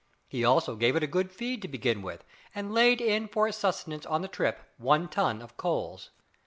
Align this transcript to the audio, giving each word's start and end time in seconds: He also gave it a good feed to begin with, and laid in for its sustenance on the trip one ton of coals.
He 0.27 0.43
also 0.43 0.75
gave 0.77 0.95
it 0.95 1.03
a 1.03 1.05
good 1.05 1.31
feed 1.31 1.61
to 1.61 1.67
begin 1.67 2.01
with, 2.01 2.23
and 2.55 2.73
laid 2.73 2.99
in 3.01 3.27
for 3.27 3.47
its 3.47 3.59
sustenance 3.59 4.03
on 4.07 4.23
the 4.23 4.27
trip 4.27 4.59
one 4.77 5.07
ton 5.07 5.43
of 5.43 5.57
coals. 5.57 6.09